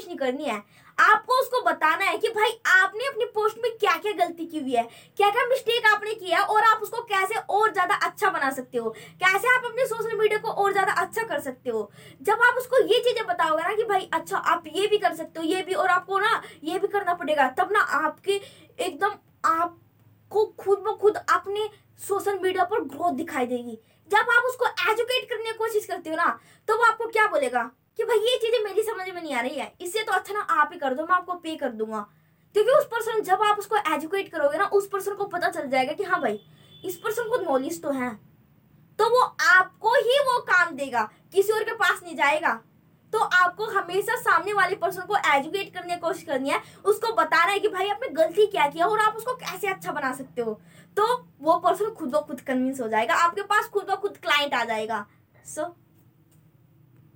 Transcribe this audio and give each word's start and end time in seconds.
करनी 0.00 0.44
है। 0.44 0.62
आपको 0.98 1.40
उसको 1.40 1.60
बताना 1.62 2.04
है 2.04 2.16
कि 2.18 2.28
भाई, 2.28 2.50
आपने 2.68 3.06
अपनी 3.06 3.24
पोस्ट 3.34 3.56
में 3.62 3.70
क्या 3.78 3.96
क्या 3.96 4.12
गलती 4.14 4.46
की 4.46 4.58
हुई 4.58 4.72
है? 4.72 4.82
क्या 5.16 5.30
क्या 5.30 5.44
मिस्टेक 5.46 5.86
आपने 5.86 6.14
किया 6.14 6.42
और 6.42 6.62
आप 6.64 6.80
उसको 6.82 7.02
कैसे 7.04 7.34
और 7.34 7.72
ज़्यादा 7.72 7.94
अच्छा 8.06 8.30
बना 8.30 8.50
सकते 8.50 8.78
हो? 8.78 8.90
कैसे 8.90 9.48
आप 9.48 9.64
अपने 9.64 9.86
सोशल 9.86 10.16
मीडिया 10.18 10.38
को 10.38 10.48
और 10.48 10.72
ज़्यादा 10.72 10.92
अच्छा 10.94 11.22
कर 11.24 11.40
सकते 11.40 11.70
हो? 11.70 11.90
जब 12.22 12.42
आप 12.42 12.58
उसको 12.58 12.82
ये 12.84 13.00
चीज़ें 13.00 13.24
बताओगे 13.26 13.62
ना 13.62 13.74
कि 13.74 13.84
भाई 13.84 14.08
अच्छा 14.12 14.36
आप 14.36 14.64
ये 14.68 14.86
भी 14.86 14.98
कर 14.98 15.14
सकते 15.14 15.40
हो, 15.40 15.46
ये 15.46 15.62
भी, 15.62 15.74
और 15.74 15.88
आपको 15.88 16.18
ना 16.18 16.42
ये 16.64 16.78
भी 16.78 16.88
करना 16.88 17.14
पड़ेगा, 17.14 17.48
तब 17.50 17.72
ना 17.72 17.80
आपके 17.80 18.40
एकदम 18.78 19.14
आपको 19.46 20.44
खुद 20.58 20.78
ब 20.78 20.96
खुद 21.00 21.16
अपने 21.16 21.68
सोशल 22.00 22.38
मीडिया 22.38 22.64
पर 22.64 22.80
ग्रोथ 22.86 23.12
दिखाई 23.14 23.46
देगी। 23.46 23.78
जब 24.10 24.30
आप 24.30 24.44
उसको 24.44 24.66
एजुकेट 24.90 25.28
करने 25.28 25.44
की 25.44 25.58
कोशिश 25.58 25.86
करते 25.86 26.10
हो 26.10 26.16
ना 26.16 26.38
तो 26.68 26.76
वो 26.76 26.84
आपको 26.84 27.06
क्या 27.08 27.26
बोलेगा? 27.26 27.70
कि 27.98 28.04
भाई 28.04 28.18
ये 28.20 28.36
चीज़ें 28.36 28.62
मेरी 28.64 28.82
समझ 28.82 29.08
में 29.08 29.20
नहीं 29.22 29.34
आ 29.34 29.40
रही 29.40 29.58
है। 29.58 29.72
इससे 29.80 30.02
तो 30.02 30.12
अच्छा 30.12 30.34
ना 30.34 30.40
आप 30.52 30.70
ही 30.72 30.78
कर 30.78 30.94
दो 30.94 31.02
मैं 31.02 31.14
आपको 31.16 31.34
पे 31.34 31.56
कर 31.56 31.70
दूँगा। 31.72 32.06
क्योंकि 32.54 32.70
उस 32.70 32.84
पर्सन 32.86 33.22
जब 33.22 33.42
आप 33.42 33.58
उसको 33.58 33.76
एजुकेट 33.94 34.30
करोगे 34.32 34.58
ना 34.58 34.64
उस 34.74 34.86
पर्सन 34.88 35.14
को 35.14 35.24
पता 35.26 35.48
चल 35.50 35.68
जाएगा 35.68 35.92
कि 35.92 36.04
हाँ 36.04 36.20
भाई 36.20 36.40
इस 36.84 36.96
पर्सन 36.96 37.28
को 37.28 37.36
नॉलेज 37.42 37.82
तो 37.82 37.90
है। 37.90 38.14
तो 38.98 39.08
वो 39.10 39.20
आपको 39.48 39.94
ही 39.96 40.18
वो 40.26 40.38
काम 40.44 40.74
देगा 40.76 41.02
किसी 41.32 41.52
और 41.52 41.64
के 41.64 41.74
पास 41.74 42.00
नहीं 42.04 42.16
जाएगा। 42.16 42.52
तो 43.12 43.18
आपको 43.18 43.64
हमेशा 43.66 44.16
सामने 44.16 44.52
वाले 44.52 44.76
पर्सन 44.76 45.02
को 45.02 45.16
एजुकेट 45.34 45.72
करने 45.74 45.94
की 45.94 46.00
कोशिश 46.00 46.22
करनी 46.22 46.50
है। 46.50 46.60
उसको 46.84 47.12
बताना 47.14 47.52
है 47.52 47.58
कि 47.58 47.68
भाई 47.68 47.88
आपने 47.88 48.08
गलती 48.14 48.46
क्या 48.46 48.66
किया 48.68 48.86
और 48.86 49.00
आप 49.00 49.16
उसको 49.16 49.34
कैसे 49.36 49.68
अच्छा 49.68 49.92
बना 49.92 50.12
सकते 50.12 50.42
हो। 50.42 50.60
तो 50.96 51.06
वो 51.40 51.58
पर्सन 51.58 51.90
खुद 51.90 52.10
ब 52.10 52.20
खुद 52.26 52.40
कन्विंस 52.40 52.80
हो 52.80 52.88
जाएगा 52.88 53.14
आपके 53.16 53.42
पास 53.44 53.68
खुद 53.68 53.86
ब 53.90 53.96
खुद 53.96 54.16
क्लाइंट 54.16 54.54
आ 54.54 54.64
जाएगा। 54.64 55.04
सो 55.46 55.62
so, 55.62 55.68